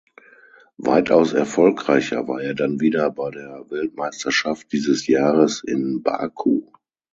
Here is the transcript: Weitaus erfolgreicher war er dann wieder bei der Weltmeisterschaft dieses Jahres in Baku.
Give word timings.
Weitaus 0.77 1.31
erfolgreicher 1.33 2.27
war 2.27 2.41
er 2.41 2.55
dann 2.55 2.79
wieder 2.79 3.11
bei 3.11 3.29
der 3.29 3.67
Weltmeisterschaft 3.69 4.71
dieses 4.71 5.05
Jahres 5.05 5.63
in 5.63 6.01
Baku. 6.01 6.63